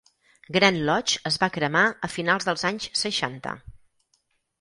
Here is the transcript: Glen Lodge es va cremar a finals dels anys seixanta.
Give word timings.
Glen 0.55 0.77
Lodge 0.87 1.19
es 1.29 1.35
va 1.43 1.49
cremar 1.57 1.83
a 2.07 2.09
finals 2.13 2.47
dels 2.47 2.65
anys 2.71 2.89
seixanta. 3.03 3.53